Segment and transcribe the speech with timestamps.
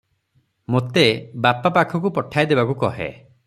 [0.75, 1.03] ମୋତେ
[1.47, 3.11] ବାପା ପାଖକୁ ପଠାଇ ଦେବାକୁ କହେ।